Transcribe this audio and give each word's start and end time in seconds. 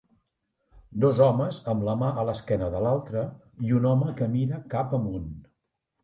Dos 1.01 1.19
homes 1.25 1.57
amb 1.73 1.83
la 1.89 1.93
mà 2.03 2.07
a 2.21 2.23
l'esquena 2.29 2.69
de 2.75 2.81
l'altre 2.85 3.25
i 3.67 3.75
un 3.81 3.85
home 3.91 4.15
que 4.21 4.31
mira 4.37 4.63
cap 4.73 4.97
amunt. 4.99 5.29